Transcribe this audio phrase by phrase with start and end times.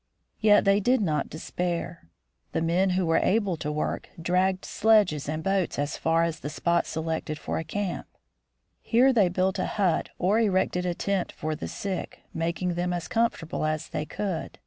[0.39, 2.09] Yet they did not despair.
[2.53, 6.49] The men who were able to work, dragged sledges and boats as far as the
[6.49, 8.07] spot selected for a camp.
[8.81, 12.93] Here they built a hut or erected a tent for the sick, mak ing them
[12.93, 14.57] as comfortable as they could.